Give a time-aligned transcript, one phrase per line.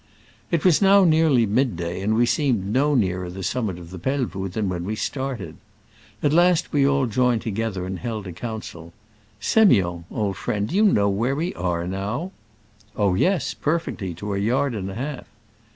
[0.49, 3.99] It was now nearly mid day, and we seemed no nearer the summit of the
[3.99, 5.57] Pelvoux than when we started.
[6.23, 8.93] At last we all joined together and held a coun cil."
[9.39, 12.17] Semiond, old friend, do you know where we are now
[12.83, 15.27] •*"Oh yes, perfect ly, to a yard and a half."